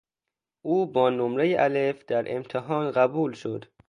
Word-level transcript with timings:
او 0.61 0.91
با 0.91 1.09
نمره 1.09 1.55
الف 1.59 2.05
در 2.05 2.35
امتحان 2.35 2.91
قبول 2.91 3.31
شد. 3.33 3.65